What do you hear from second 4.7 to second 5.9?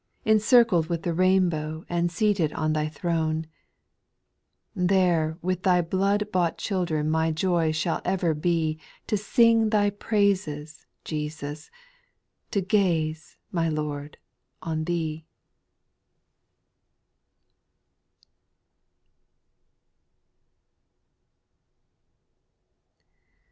There with Thy